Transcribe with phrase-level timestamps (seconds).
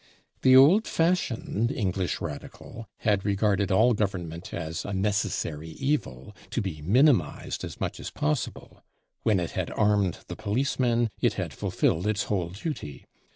[0.41, 6.81] The old fashioned English Radical had regarded all government as a necessary evil, to be
[6.81, 8.81] minimized as much as possible.
[9.21, 13.05] When it had armed the policemen, it had fulfilled its whole duty.